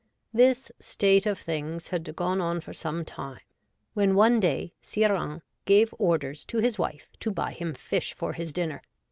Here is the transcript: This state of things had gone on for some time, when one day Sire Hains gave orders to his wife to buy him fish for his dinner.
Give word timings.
This 0.33 0.71
state 0.79 1.27
of 1.27 1.37
things 1.37 1.89
had 1.89 2.15
gone 2.15 2.41
on 2.41 2.59
for 2.59 2.73
some 2.73 3.05
time, 3.05 3.41
when 3.93 4.15
one 4.15 4.39
day 4.39 4.73
Sire 4.81 5.09
Hains 5.15 5.41
gave 5.65 5.93
orders 5.99 6.43
to 6.45 6.57
his 6.57 6.79
wife 6.79 7.07
to 7.19 7.29
buy 7.29 7.51
him 7.51 7.75
fish 7.75 8.15
for 8.15 8.33
his 8.33 8.51
dinner. 8.51 8.81